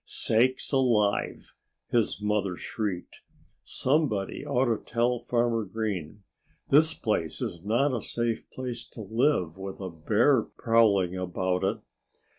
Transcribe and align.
"Sakes 0.07 0.71
alive!" 0.71 1.53
his 1.91 2.19
mother 2.19 2.55
shrieked. 2.57 3.17
"Somebody 3.63 4.43
ought 4.43 4.65
to 4.65 4.83
tell 4.83 5.19
Farmer 5.19 5.63
Green! 5.63 6.23
This 6.71 6.91
farm 6.91 7.25
is 7.25 7.61
not 7.63 7.95
a 7.95 8.01
safe 8.01 8.49
place 8.49 8.83
to 8.93 9.01
live, 9.01 9.57
with 9.57 9.79
a 9.79 9.91
bear 9.91 10.41
prowling 10.41 11.15
about 11.15 11.63
it." 11.63 11.77